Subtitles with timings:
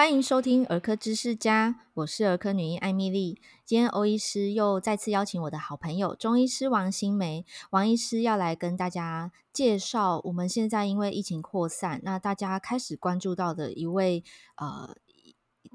[0.00, 3.38] 欢迎收听儿科知识家，我是儿科女医艾米莉。
[3.66, 14.24] 今天欧医师又再次邀请我的好朋友中医师王新梅，王医师要来跟大家介绍我们现在因为疫情扩散，那大家开始关注到的一位
[14.56, 14.96] 呃，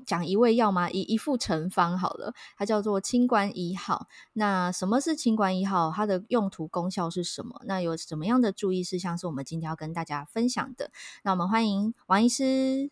[0.07, 0.89] 讲一味药吗？
[0.89, 4.07] 一一副成方好了，它叫做清冠一号。
[4.33, 5.93] 那什么是清冠一号？
[5.95, 7.61] 它的用途功效是什么？
[7.65, 10.89] 那有什么样的注意事项是我们今天要跟大家分享的？
[11.21, 12.89] 那我们欢迎王医师。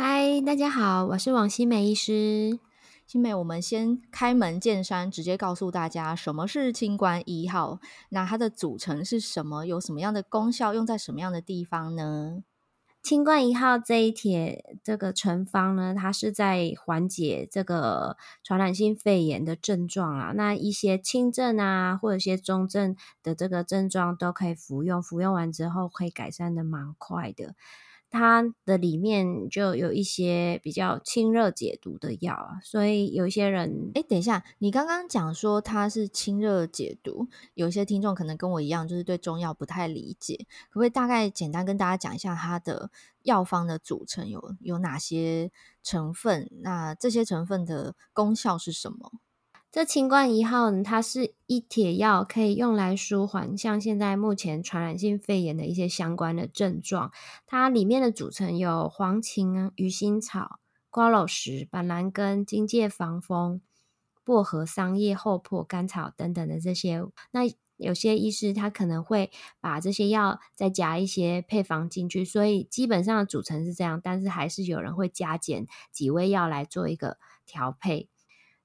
[0.00, 2.60] 嗨，大家好，我是王新美医师。
[3.04, 7.80] 新美，我们先开门见山，直接告诉大家什么是清冠一号。
[8.10, 9.66] 那它的组成是什么？
[9.66, 10.72] 有什么样的功效？
[10.72, 12.44] 用在什么样的地方呢？
[13.02, 20.32] 清冠一号这一帖这个成方呢，它是在缓解这个传染性肺炎的症状啊。
[20.32, 27.56] 那一些轻症啊，或者一些中症的这个症状都可以服用，服用完之后可以改善的蛮快的。
[28.10, 42.90] 它的里面就有一些比较清热解毒的药啊，所以有一些人，哎，等一下，你刚刚讲说它是清热解毒，有些听众可能跟我一样，就是对中药不太理解，可不可以大概简单跟大家讲一下它的
[43.22, 45.50] 药方的组成有有哪些
[45.82, 46.50] 成分？
[46.62, 49.12] 那这些成分的功效是什么？
[49.70, 57.12] 这清冠一号呢，它是一帖药，可以用来舒缓像现在目前传染性肺炎的一些相关的症状。
[57.46, 60.58] 它里面的组成有黄芩、鱼腥草、
[60.88, 63.60] 瓜蒌实、板蓝根、荆芥、防风、
[64.24, 67.04] 薄荷、桑叶、厚朴、甘草等等的这些。
[67.30, 67.42] 那
[67.76, 69.30] 有些医师他可能会
[69.60, 78.08] 把这些药再加一些配方进去，所以基本上的组成是这样，但是还是有人会加减几味药来做一个调配。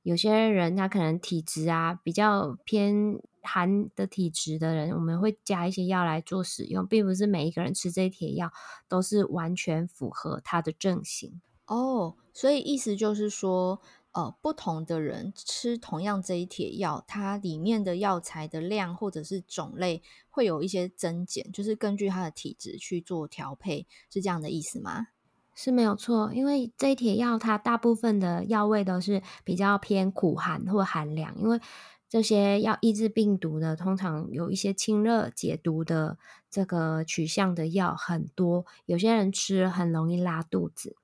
[0.04, 8.52] 有些人他可能体质啊比较偏寒的体质的人，我们会加一些药来做使用，并不是每一个人吃这一帖药
[8.88, 12.16] 都是完全符合他的症型哦。
[12.34, 13.82] 所以意思就是说，
[14.12, 25.08] 呃，不同的人吃同样这一帖药，它里面的药材的量或者是种类会有一些增减，就是根据他的体质去做调配，是这样的意思吗？
[25.56, 31.60] 是没有错，因为这一帖药它大部分的药味都是比较偏苦寒或寒凉，因为
[32.10, 36.18] 这些要抑制病毒的，通常有一些清热解毒的
[36.50, 40.96] 这个取向的药很多，有些人吃很容易拉肚子。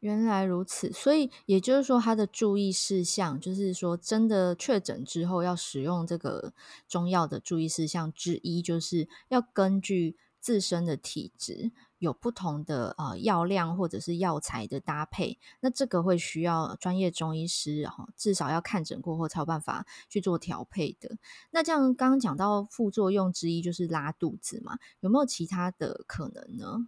[0.00, 6.52] 原来如此，所以也就是说，它的注意事项就是说，真的确诊之后要使用这个
[6.86, 11.72] 中药的注意事项之一，就是要根据自身的体质。
[11.98, 21.18] 有不同的呃药量或者是药材的搭配，那这个会需要专业中医师，哈至少要看诊过后才有办法去做调配的。
[21.50, 26.86] 那这样刚刚讲到副作用之一就是拉肚子嘛，有没有其他的可能呢？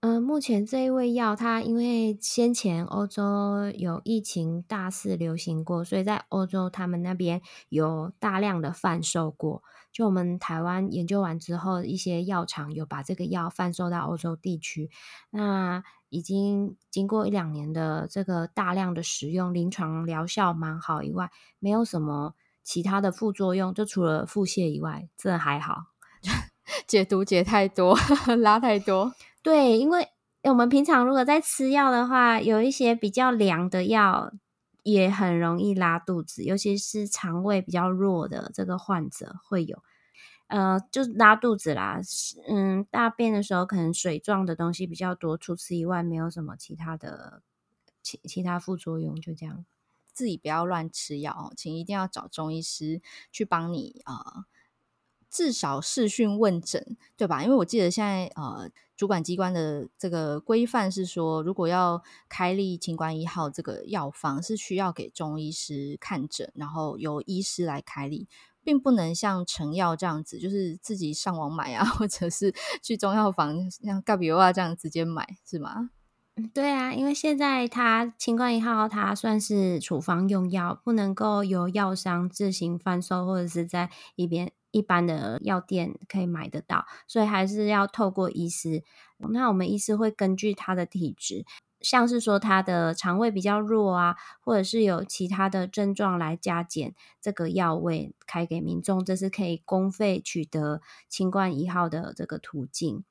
[0.00, 7.40] 嗯，目前这一味药，它因为先前欧洲有疫情大肆流行过，所以在欧洲他们那边
[7.70, 9.62] 有大量的贩售过。
[9.90, 14.90] 就我们台湾研究完之后，一些药厂有把这个药贩售到欧洲地区。
[15.30, 25.86] 那已经经过一两年的这个大量的使用，临床疗效蛮好以外，没有什么其他的副作用，就除了腹泻以外，真的还好。
[26.86, 27.96] 解毒解太多，
[28.38, 29.14] 拉太多。
[29.46, 30.08] 对，因为
[30.42, 34.32] 我们平常如果在吃药的话，有一些比较凉的药
[34.82, 39.80] 也很容易拉肚子，尤其是肠胃比较弱的这个患者会有，
[40.48, 42.00] 呃，就拉肚子啦。
[42.48, 47.40] 嗯，大便的时候可能水状的东西比较多，除此以外没有什么其他的
[48.02, 49.64] 其其他副作用，就这样。
[50.12, 54.14] 自己不要乱吃药，请一定要找中医师去帮你啊。
[54.16, 54.44] 呃
[55.28, 57.42] 至少视讯问诊，对吧？
[57.42, 68.26] 因为我记得现在呃，主管机关的这个规范是说，如果要开立清冠一号这个药方，是需要给中医师看诊，然后由医师来开立，
[68.64, 75.90] 并不能像成药这样子，就是自己上网买啊，或者是 去中药房像盖比欧啊这样直接买，是吗？
[76.54, 84.52] 对啊，因为现在它清冠一号它算是处方用药，不能够由药商自行贩售，或者是在一边。
[84.76, 88.82] 一般的药店可以买得到，所以还是要透过医师。
[89.16, 91.46] 那我们医师会根据他的体质，
[91.80, 103.02] 像是说他的肠胃比较弱啊，或者是有其他的症状来加减这个药味开给民众，这是可以公费取得清冠一号的这个途径。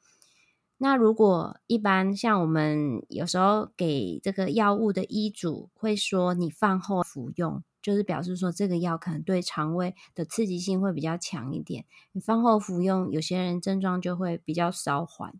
[0.77, 7.63] 那如果一般像我们有时候给这个药物的医嘱会说，你饭后服用。
[7.85, 11.85] 就是表示说，这个药可能对肠胃的刺激性会比较强一点。
[12.13, 15.39] 你饭后服用，有些人症状就会比较稍缓。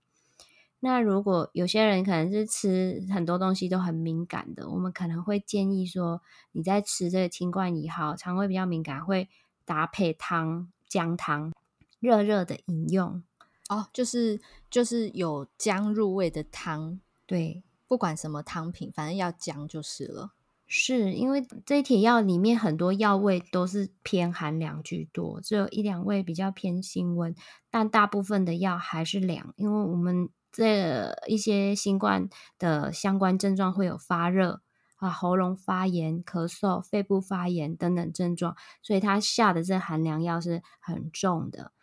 [0.80, 6.22] 那如果有些人可能是吃很多东西都很敏感的，我们可能会建议说，
[6.52, 9.28] 你在吃这个清冠一号，肠胃比较敏感，会
[9.66, 11.52] 搭配汤、姜汤，
[12.00, 13.24] 热热的饮用。
[13.70, 14.40] 哦，就是
[14.70, 20.34] 就是有姜入味的汤，对，不管什么汤品，反正要姜就是了。
[20.68, 27.36] 是因为这一帖药里面很多药味都是偏寒凉居多，只有一两味比较偏辛温，
[27.70, 29.54] 但大部分的药还是凉。
[29.58, 34.62] 因为我们这一些新冠的相关症状会有发热
[34.96, 41.74] 啊、喉咙发炎、咳嗽、肺部发炎等等症状，所以他下的这寒凉药是很重的。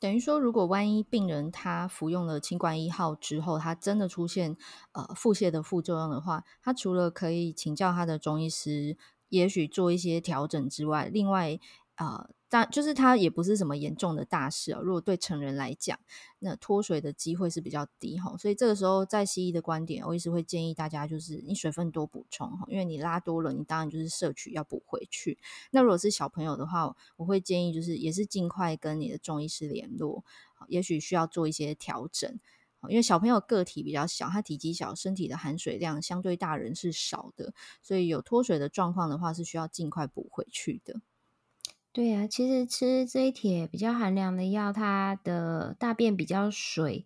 [0.00, 4.56] 等于说，如果万一病人他服用了清冠一号之后，他真的出现
[4.92, 8.96] 呃腹泻的副作用的话，他除了可以请教他的中医师，
[9.28, 11.58] 也许做一些调整之外，另外
[11.98, 12.30] 呃。
[12.50, 14.80] 但就是它也不是什么严重的大事哦。
[14.80, 16.00] 如果对成人来讲，
[16.38, 25.36] 那脱水的机会是比较低哈，所以这个时候在西医的观点，我一直会建议大家就是你水分多补充哈，因为你拉多了，你当然就是摄取要补回去。
[25.72, 30.24] 那如果是小朋友的话，我会建议就是也是尽快跟你的中医师联络，
[30.68, 32.40] 也许需要做一些调整，
[32.88, 37.52] 因为小朋友个体比较小，他体积小，身体的含水量相对大人是少的，
[37.82, 41.02] 所以有脱水的状况的话，是需要尽快补回去的。
[41.92, 47.04] 对啊，其实吃这一帖比较寒凉的药，它的大便比较水，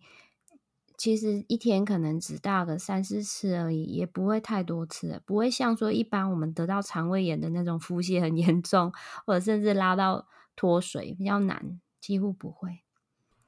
[0.97, 8.91] 其实一天可能只大个三四次而已，也不会太多次，不会像说一般我们得到肠胃炎的那种腹泻很严重，
[9.25, 12.81] 或者甚至拉到脱水比较难，几乎不会，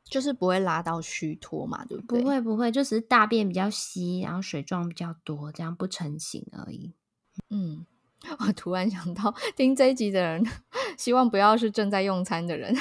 [0.05, 2.21] 就是不会拉到虚脱嘛，对不对？
[2.21, 6.95] 不会不会，就只是大便比较稀，然后水状比较多，这样不成形而已。
[7.49, 7.85] 嗯。
[8.39, 10.44] 我突然想到，听这一集的人，
[10.98, 12.75] 希望不要是正在用餐的人，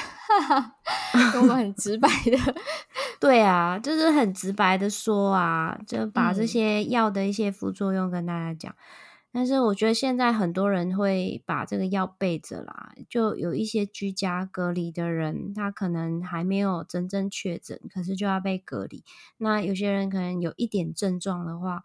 [1.35, 2.55] 我们很直白的，
[3.19, 8.71] 对啊，就是很直白的说啊，就把这些药的一些副作用跟大家讲。
[8.71, 8.77] 嗯、
[9.31, 19.03] 但是我觉得现在很多人会把这个药备着啦，就有一些居家隔离的人，他可能还没有真正确诊，可是就要被隔离。
[19.37, 21.83] 那有些人可能有一点症状的话。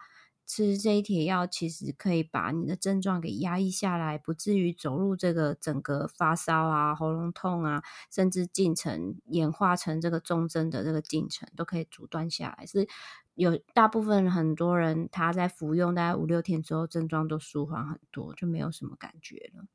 [0.53, 12.67] 吃这一帖药，其实可以把你的症状给压抑下来，不至于走入这个整个发烧啊、喉咙痛啊，甚至进程演化成这个重症的这个进程，都可以阻断下来。
[12.67, 12.89] 是
[13.37, 19.67] 有大部分很多人他在服用大概五六天之后，症状都舒缓很多，就没有什么感觉了。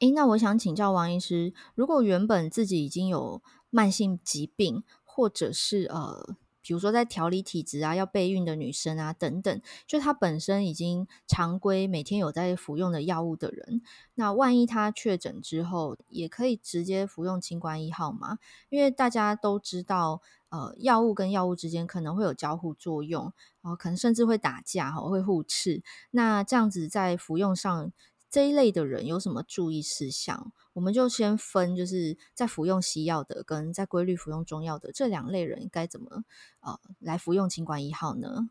[0.00, 6.36] 诶，那我想请教王医师，如果原本自己已经有慢性疾病，或者是呃。
[6.62, 13.82] 比如说，在调理体质啊，要备孕的女生啊，等等，就她本身已经常规每天有在服用的药物的人，
[14.14, 18.38] 那万一她确诊之后，也可以直接服用清冠一号吗？
[18.70, 25.82] 因为大家都知道，呃，药物跟药物之间可能会有交互作用，然后可能甚至会打架，哈，会互斥。
[26.12, 27.92] 那这样子在服用上。
[28.32, 30.52] 这一类的人有什么注意事项？
[30.72, 36.24] 我们就先分，就是在服用西药的跟在规律服用中药的这两类人，该怎么
[36.60, 38.48] 呃来服用清管一号呢？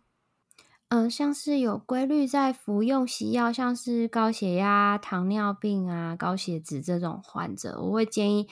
[0.89, 8.47] 呃，像是有规律在服用西药，像是高血压、糖尿病啊、高血脂这种患者，我会建议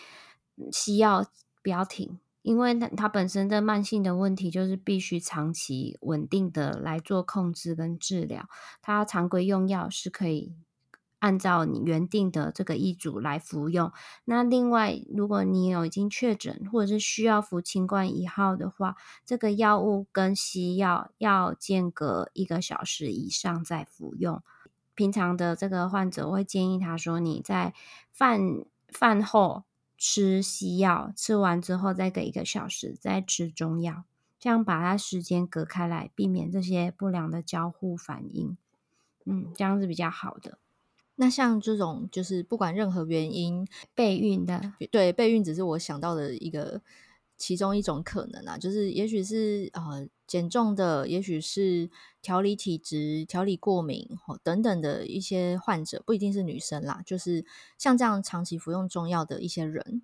[0.71, 1.27] 西药
[1.61, 8.49] 不要停，因为它它本身的慢性的问题就是必须长期稳定的来做控制跟治疗，
[8.81, 10.55] 它常规用药是可以。
[11.19, 13.91] 按照你原定的这个医嘱来服用。
[14.25, 18.95] 那另外，如果你有已经确诊或者是需要服清冠一号的话，
[19.25, 24.41] 这个药物跟西药要间隔一个小时以上再服用。
[24.95, 27.73] 平常的这个患者，我会建议他说：你在
[28.11, 28.41] 饭
[28.89, 29.63] 饭后
[29.97, 34.03] 吃西药，吃完之后再隔一个小时再吃中药，
[34.39, 38.57] 这样把它时间隔开来，避免这些不良的交互反应。
[39.25, 40.57] 嗯，这样是比较好的。
[41.21, 46.81] 那像这种就是不管任何原因备孕的，对，备孕只是我想到的一个
[47.35, 51.89] 其中一种可能啊，就是也许是呃减重的，也许是
[52.21, 54.07] 调理体质、调理过敏
[54.41, 57.43] 等等的一些患者，不一定是女生啦，就是
[57.77, 60.01] 像这样长期服用中药的一些人。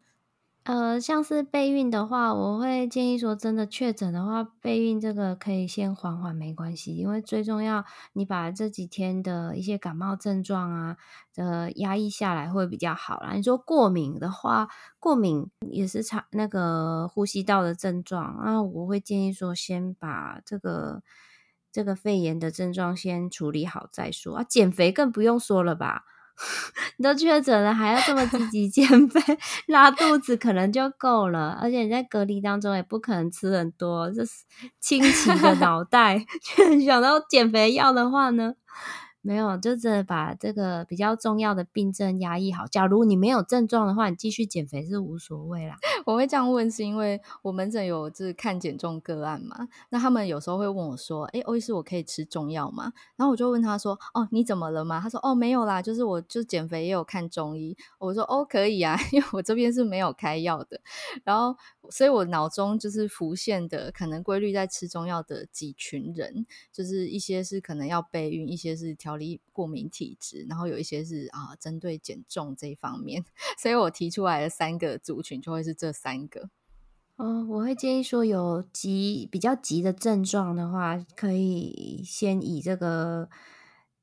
[0.66, 10.98] 呃，像是备孕的话，我会建议说，真的确诊的话，备孕这个可以先缓缓，没关系，因为最重要，你把这几天的一些感冒症状啊，
[11.36, 13.34] 呃，压抑下来会比较好啦。
[13.34, 14.68] 你说过敏的话，
[15.00, 21.04] 过敏也是长那个呼吸道的症状啊，我会建议说，先把这个
[21.72, 24.44] 这个肺炎的症状先处理好再说啊。
[24.44, 26.06] 减肥更不用说了吧。
[26.98, 29.22] 你都确诊了，还要这么积极减肥，
[29.68, 31.58] 拉肚子可能就够了。
[31.62, 34.32] 而且你在隔离当中也不可能吃很多，这是
[34.80, 38.54] 清奇的脑袋， 却想到减肥药的话呢？
[39.26, 42.68] 没有，就是把这个比较重要的病症压抑好。
[42.68, 45.76] 假如你没有症状的话，你继续减肥是无所谓啦。
[46.06, 60.80] 我会这样问，是因为我门诊有就是看减重个案嘛，那他们有时候会问我说：“诶，欧医师，我可以吃中药吗？”然后我就问他说：“哦，你怎么了吗？”他说：“哦，没有啦，就是我就减肥也有看中医。”我说：“哦，可以啊，因为我这边是没有开药的。”
[61.26, 61.58] 然后，
[61.90, 69.15] 所以我脑中就是浮现的可能规律在吃中药的几群人，就是一些是可能要备孕，一些是调。
[69.52, 73.24] 过敏体质，然后有一些是啊，针对减重这一方面，
[73.58, 76.50] 所以我提出来的三个族群就会是这三个。
[77.18, 83.30] 嗯，我会建议说，有急比较急的症状的话，可以先以这个。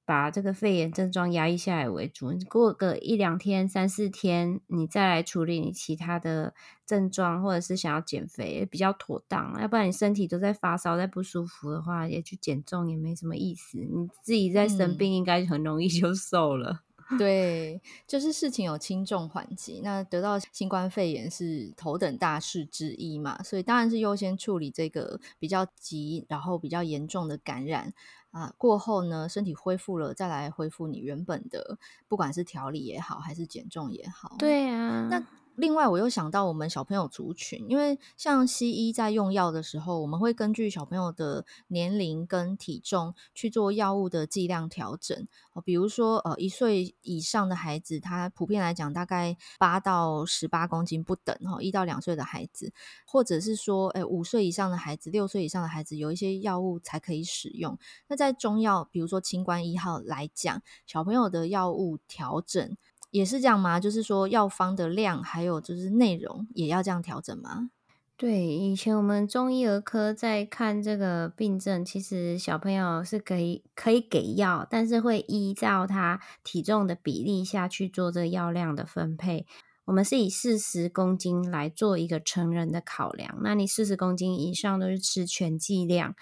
[0.05, 6.55] 把这个肺炎症状压抑下来为主，过个一两天、三四天，你再来处理你其他的
[6.85, 9.61] 症状，或者是想要减肥比较妥当。
[9.61, 13.79] 要不然你身体都在发烧、在不舒服的话，也去减重也没什么意思。
[13.79, 16.81] 你自己在生病，应该很容易就瘦了。
[17.13, 19.81] 嗯、对，就是事情有轻重缓急。
[19.85, 27.93] 那得到新冠肺炎是头等大事之一嘛，所以当然是优先处理这个比较急，然后比较严重的感染。
[28.31, 31.79] 啊，过后呢，身体恢复了，再来恢复你原本的，
[32.09, 34.37] 不管是调理也好，还是减重也好。
[34.39, 35.23] 对啊，那。
[35.57, 45.29] 另外，我又想到我们小朋友族群，因为像西医在用药的时候，我们会根据小朋友的年龄跟体重去做药物的剂量调整。
[45.53, 52.73] 哦，比如说，呃，一岁以上的孩子，他普遍来讲大概八到十八公斤不等，哈，一到两岁的孩子，
[53.07, 57.79] 或者是说，哎，五岁以上的孩子，六岁以上的孩子，有一些药物才可以使用。
[58.09, 62.77] 那在中药，比如说清冠一号来讲，小朋友的药物调整。
[63.13, 63.79] 也是这样吗？
[63.79, 67.71] 就是说药方的量，还有就是内容，也要这样调整吗？
[68.17, 79.47] 对，以前我们中医儿科在看这个病症，其实小朋友是可以可以给药，但是会依照他体重的比例下去做这个药量的分配。
[79.85, 86.15] 我们是以四十公斤来做一个成人的考量，那你四十公斤以上都是吃全剂量。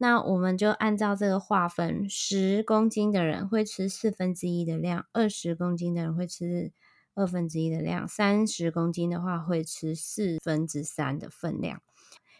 [0.00, 6.72] 那我们就按照这个划分，十公斤的人会吃四分之一的量，二十公斤的人会吃
[7.14, 11.82] 二分之一的量，三十公斤的话会吃四分之三的分量，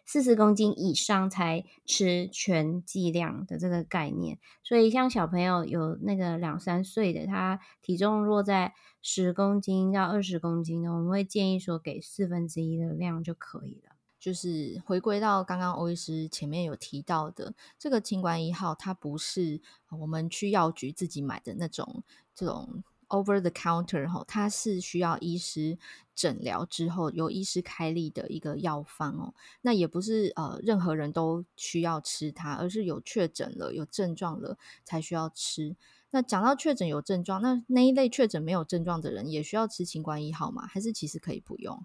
[0.06, 4.38] 四十公斤以上才吃全剂量的这个概念。
[4.62, 8.72] 所以像小朋友有那个两三岁的，他体重落在
[9.02, 13.87] 十公斤到二十公斤的，我们会建议说给四分之一的量就可以了。
[14.18, 19.60] 就是回归到刚刚欧医师前面有提到的这个清冠一号，它不是
[19.90, 22.02] 我们去药局自己买的那种
[22.34, 25.78] 这种 over the counter 哈，它是需要医师
[26.14, 29.34] 诊疗之后由医师开立的一个药方哦。
[29.62, 35.76] 那也不是呃任何人都需要吃它，而是有确诊了有症状了才需要吃。
[36.10, 40.66] 那讲到确诊有症状，那那一类确诊没有症状的人也需要吃清冠一号吗？
[40.66, 41.84] 还是其实可以不用？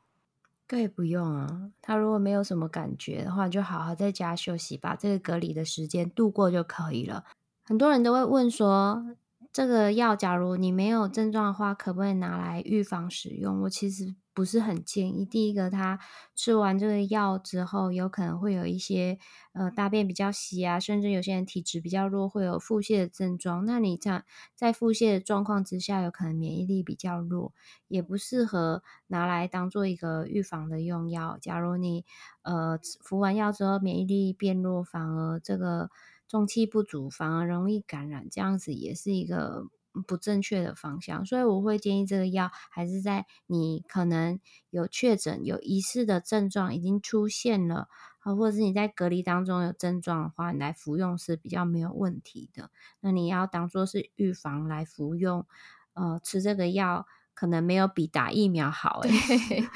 [0.70, 7.26] 对不用啊，他如果没有什么感觉的话，就好好在家休息，把这个隔离的时间度过就可以了。
[7.66, 9.06] 很多人都会问说，
[9.52, 13.62] 这个药假如你没有症状的话，可不可以拿来预防使用？
[13.64, 14.16] 我其实。
[14.34, 15.26] 不是很建议。
[15.26, 16.00] 第一个，他
[16.36, 19.18] 吃完这个药之后，有可能会有一些
[19.54, 23.66] 呃大便比较稀啊，甚至有些人体质比较弱，会有腹泻的症状。
[23.66, 24.24] 那你在
[24.56, 27.54] 在腹泻的状况之下，有可能免疫力比较弱，
[27.88, 31.38] 也不适合拿来当做一个预防的用药。
[31.40, 32.06] 假如你
[32.42, 35.90] 呃服完药之后免疫力变弱，反而这个
[36.28, 39.68] 中气不足，反而容易感染，这样子也是一个。
[40.02, 47.88] 不正确的方向，所以我会建议这个药还是在你可能有确诊、有疑似的症状已经出现了
[48.20, 52.70] 啊，或者是你在隔离当中有症状的话，你来服用是比较没有问题的。
[53.02, 55.46] 那你要当做是预防来服用，
[55.94, 59.10] 呃，吃这个药可能没有比打疫苗好诶。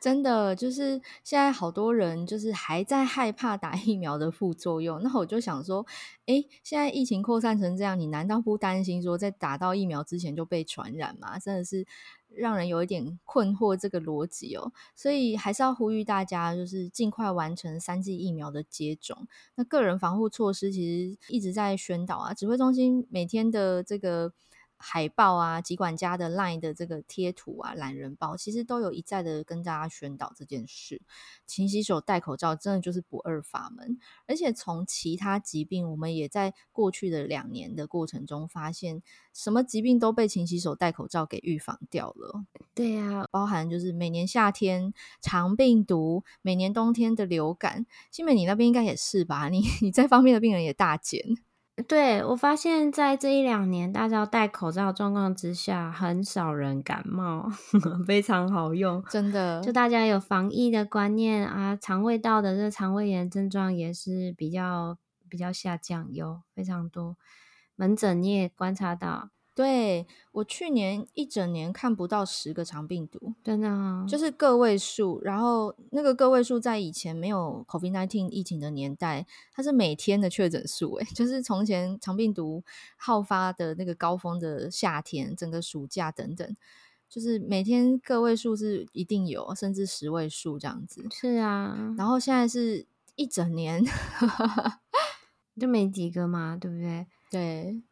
[0.00, 5.84] 真的就是现在好多人就是还在害怕打疫苗的副作用，那我就想说，
[6.24, 11.38] 诶，现在疫情扩散成这样，你难道不担心说在打到疫苗之前就被传染吗？
[11.38, 11.86] 真的是
[12.28, 14.72] 让人有一点困惑这个逻辑哦。
[14.96, 19.28] 所以还是要呼吁大家，就是尽快完成三剂疫苗的接种。
[19.56, 20.80] 那个人防护措施其
[21.10, 24.32] 实一直在宣导啊，指挥中心每天的这个。
[24.82, 31.02] 海报啊，疾管家的 LINE 的这个贴图啊，懒人包，其实都有一再的跟大家宣导这件事。
[31.46, 33.98] 勤洗手、戴口罩，真的就是不二法门。
[34.26, 39.02] 而且从其他疾病，我们也在过去的两年的过程中发现，
[39.34, 42.46] 什么疾病都被勤洗手、戴口罩给预防掉了。
[42.74, 47.84] 对呀、啊，包含就是每年夏天肠病毒，每年冬天的流感。
[48.10, 49.50] 新美，你那边应该也是吧？
[49.50, 51.20] 你你这方面的病人也大减。
[51.86, 57.50] 对，我发现，在这一两年大家戴口罩状况之下，很少人感冒，
[58.06, 59.60] 非常好用，真的。
[59.62, 67.16] 就大家有防疫的观念啊，肠胃道的这个肠胃炎症状也是比较比较下降，有非常多
[67.76, 69.30] 门诊你也观察到。
[69.52, 75.20] 对，我去年一整年看不到十个肠病毒，真的啊，就是个位数。
[75.22, 80.94] 然后那个个位数在以前没有 COVID-19 疫情的年代，它是每天的确诊数。
[80.94, 82.62] 诶， 就是从前肠病毒
[82.96, 86.56] 好发的那个高峰的夏天，整个暑假等等，
[87.08, 91.04] 就是每天个位数是一定有，甚至十位数这样子。
[91.10, 93.84] 是啊，然后现在是一整年
[95.60, 97.06] 就没几个嘛，对不对？
[97.30, 97.82] 对。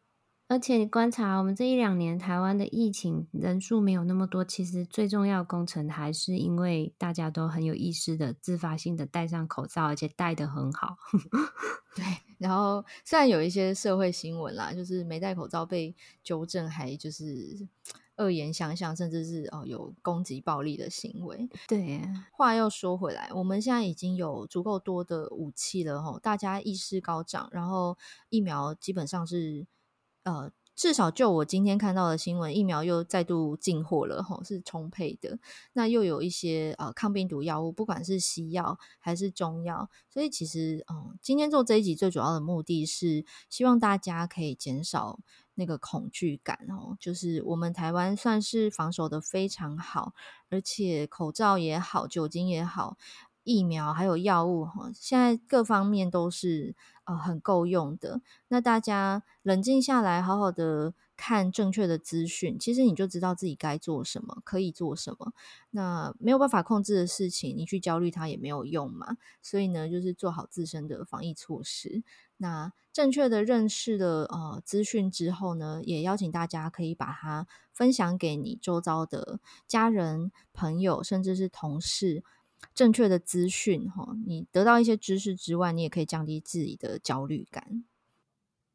[0.49, 10.97] 而且你观察我们这一两年台湾的疫情人数没有那么多，其实最重要的工程还是因为大家都很有意识的自发性的戴上口罩，而且戴得很好。
[11.95, 12.03] 对，
[12.39, 17.67] 然后虽然有一些社会新闻啦，就是没戴口罩被纠正，还就是
[18.17, 21.47] 恶言相向，甚至是哦有攻击暴力的行为。
[21.67, 22.01] 对，
[22.31, 27.95] 话又说回来，我们现在已经有足够多的武器了吼，大家意识高涨，然后
[28.29, 29.67] 疫苗基本上是。
[30.29, 35.39] 呃，至少就我今天看到的新闻，疫苗又再度进货了，吼，是充沛的。
[35.73, 45.19] 那又有一些呃抗病毒药物，不管是西药还是中药，所以其实，嗯，今天做这一集最主要的目的是希望大家可以减少
[45.55, 46.95] 那个恐惧感哦。
[46.99, 50.13] 就是我们台湾算是防守的非常好，
[50.49, 52.97] 而且口罩也好，酒精也好。
[53.45, 56.75] 疫苗还有药物哈，现在各方面都是
[57.09, 58.21] 呃很够用的。
[58.49, 65.33] 那大家冷静下来，好好的看正确的资讯，其实你就知道自己该做什么，可以做什么。
[65.71, 69.17] 那没有办法控制的事情，你去焦虑它也没有用嘛。
[69.41, 72.03] 所以呢，就是做好自身的防疫措施。
[72.37, 82.23] 那正确的认识了呃资讯之后呢，也邀请大家可以把它分享给你周遭的家人、朋友，甚至是同事。
[82.73, 87.83] 正确的资讯，哈，你得到一些知识之外，你也可以降低自己的焦虑感。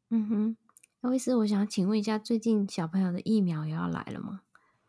[0.09, 0.57] 嗯哼，
[1.01, 4.41] 那医师，我想请问一下，最近小朋友的疫苗也要来了吗？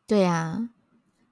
[0.07, 0.71] 对啊，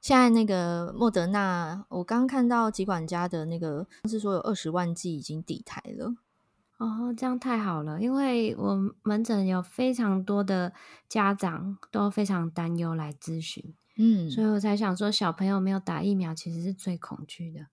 [0.01, 6.15] 现在那个莫德纳，我刚看到疾管家的那个是说有二十万剂已经抵台了。
[6.79, 10.73] 哦，这样太好了，因为我门诊有非常多的
[11.09, 13.75] 家长都非常担忧来咨询。
[13.97, 17.67] 嗯，所以我才想说，小朋友没有打疫苗，其实是最恐惧的。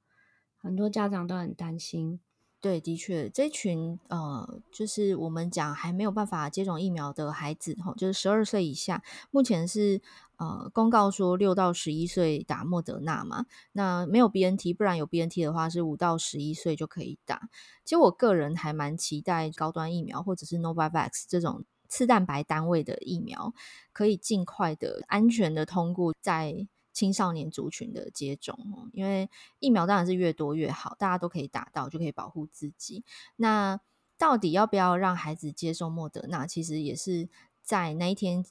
[0.57, 2.19] 很多家长都很担心。
[2.59, 9.99] 对，的确，这群呃，就是我们讲还没有办法接种疫苗的孩子，吼，就是十二岁以下，目前是
[10.37, 13.47] 呃公告说六到十一岁打莫德纳嘛。
[13.71, 17.49] 那没有 BNT，不然有 BNT 的话是五到十一岁就可以打。
[17.83, 21.65] 其实我个人还蛮期待高端疫苗或者是 Novavax 这种。
[21.91, 23.53] 次蛋白单位的疫苗
[23.91, 33.03] 可以尽快的、安全的通过在青少年族群的接种，因为疫苗当然是越多越好，大家都可以打到，就可以保护自己。
[33.35, 33.79] 那
[34.17, 36.47] 到底要不要让孩子接受莫德纳？
[36.47, 37.27] 其实也是
[37.61, 38.45] 在那一天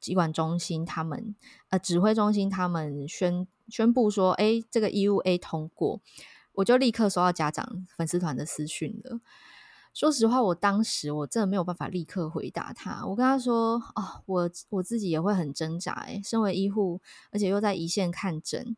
[0.00, 1.36] 疾管中心他们
[1.68, 6.00] 呃指挥中心他们宣宣布说，哎，这个 EUA 通过，
[6.54, 9.20] 我就立刻收到家长粉丝团的私讯了。
[9.94, 13.04] 说实话，我当时我真的没有办法立刻回答他。
[13.06, 15.92] 我跟他说：“哦，我我自己也会很挣扎。
[16.06, 17.00] 诶，身为医护，
[17.30, 18.74] 而且又在一线看诊，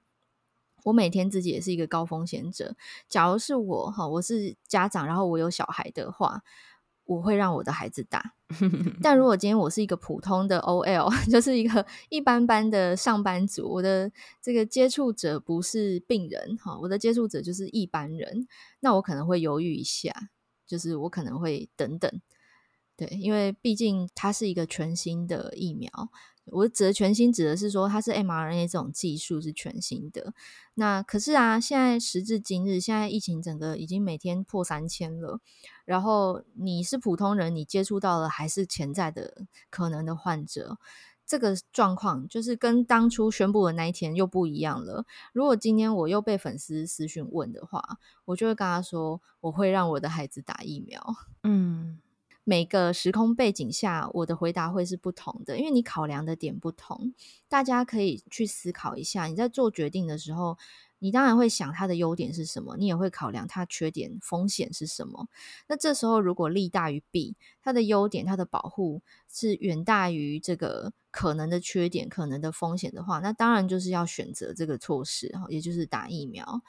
[0.83, 2.74] 我每天自己也是一个高风险者。
[3.09, 6.42] 假如是我哈，我是家长，然后我有小孩的话，
[7.05, 8.35] 我会让我的孩子打。
[9.00, 14.11] 但如果今天我是一个普通的 OL， 就是一个 一般般的上班族，我的
[14.42, 18.48] 这个接触者不是病人哈，我的接触者就是一般人，
[18.81, 20.31] 那我可能会犹豫一下。”
[20.75, 22.21] 就是我可能会等等，
[22.97, 25.89] 对，因为毕竟它是一个全新的疫苗。
[26.47, 30.35] 我指的全新指的是说它是 mRNA 这种技术是全新的。
[30.75, 35.39] 那可是啊，现在时至今日，现在疫情整个已经每天破三千了。
[35.85, 40.77] 然后你是普通人，你接触到了还是潜在的可能的患者。
[41.27, 45.07] 这个状况就是跟当初宣布的那一天又不一样了。
[45.33, 51.03] 如果今天我又被粉丝私讯问的话，我就会跟他说，我会让我的孩子打疫苗。
[51.43, 51.99] 嗯，
[52.45, 57.15] 每个时空背景下，我的回答会是不同的，因为你考量的点不同。
[57.49, 60.59] 大家可以去思考一下，你在做决定的时候，
[61.05, 65.29] 你当然会想它的优点是什么，你也会考量它缺点、风险是什么。
[65.69, 76.62] 那这时候如果利大于弊，它的优点、它的保护是远大于这个可能的缺点、可能的风险的话，那当然就是要选择这个措施，也就是打疫苗。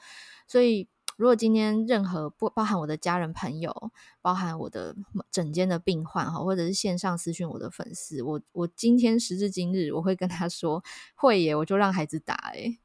[0.46, 4.94] 所以，如果今天任何不包含我的家人朋友，包含我的
[5.30, 12.78] 诊间的病患哈，或者是线上私讯我的粉丝，我我今天时至今日，我会跟他说会耶，我就让孩子打诶。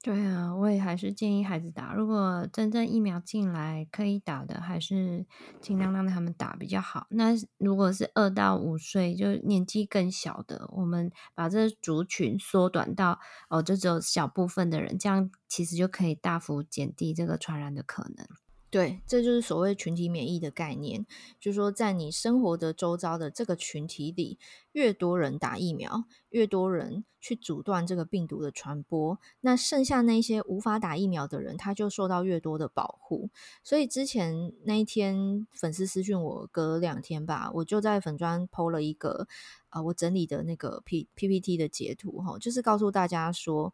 [0.00, 1.92] 对啊，我也还是建议孩子打。
[1.92, 5.26] 如果真正疫苗进来可以打的，还是
[5.60, 7.08] 尽量让他们打比较好。
[7.10, 18.26] 那如果是二到五岁，就年纪更小的，我们把这族群缩短到哦，就只有小部分的人，这样其实就可以大幅减低这个传染的可能。
[18.70, 21.06] 对，这就是所谓群体免疫的概念，
[21.40, 24.38] 就是说，在你生活的周遭的这个群体里，
[24.72, 33.30] 越多人打疫苗，越多人去阻断这个病毒的传播，那剩下那些无法打疫苗的人，他就受到越多的保护。
[33.64, 39.26] 所以之前那一天粉丝私讯我，隔两天吧，我就在粉专 PO 了一个
[39.70, 43.72] 呃，我整理的那个 P PPT 的截图，哈，就是告诉大家说，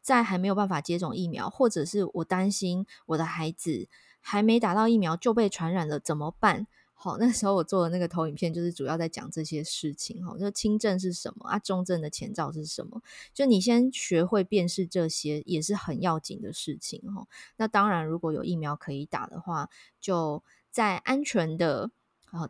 [0.00, 3.86] 在还没有办法接种疫苗，或者是我担心我的孩子。
[4.20, 6.66] 还没打到疫苗就被传染了怎么办？
[7.02, 10.22] 好，那时候我做的那个投影片就是主要在讲这些事情。
[10.22, 11.58] 哈，就轻症是什么啊？
[11.58, 13.00] 重症的前兆是什么？
[13.32, 17.00] 就你先学会辨识这些，也是很要紧的事情。
[17.14, 21.90] 哈，那当然，如果有疫苗可以打的话，就在安全的，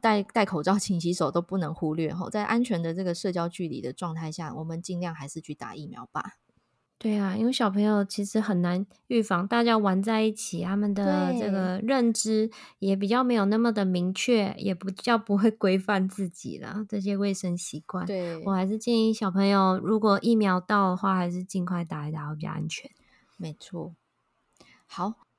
[0.00, 2.12] 戴戴口罩、勤洗手都不能忽略。
[2.12, 6.38] 哈，在安全的这个社交距离的状态下，我们尽量还是去打疫苗吧。
[7.02, 18.04] 对啊，因为小朋友其实很难预防，大家玩在一起，他们的这个认知也比较没有那么的明确，也不叫不会规范自己了这些卫生习惯。
[18.04, 22.90] 对，我还是建议小朋友，如果疫苗到的话，还是尽快打一打会比较安全。
[23.38, 23.94] 没错，
[24.86, 25.29] 好。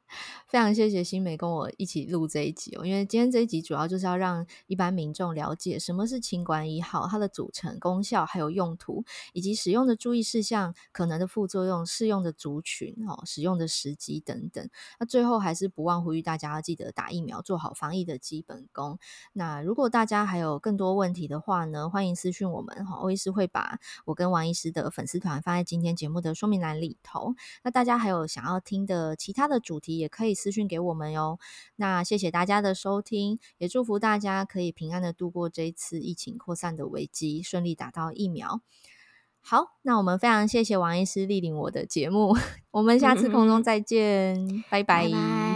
[0.47, 14.69] 非常谢谢新梅跟我一起录这一集哦，因为今天这一集主要就是要让一般民众了解什么是清冠一号，它的组成、功效还有用途，以及使用的注意事项、可能的副作用、适用的族群哦、使用的时机等等。
[15.00, 19.00] 那最后还是不忘呼吁大家要记得打疫苗，做好防疫的基本功。
[19.34, 27.36] 那如果大家还有更多问题的话呢，欢迎私讯我们哈，欧医师会把我跟王医师的粉丝团放在今天节目的说明栏里头。
[27.63, 31.40] 那大家还有想要听的其他的主题，也可以私讯给我们哟。
[31.76, 38.62] 那谢谢大家的收听，也祝福大家可以平安的度过这一次疫情扩散的危机，顺利打到疫苗。
[39.40, 42.36] 好，那我们非常谢谢王医师莅临我的节目，
[42.72, 45.06] 我们下次空中再见，嗯、拜拜。
[45.06, 45.51] 拜拜。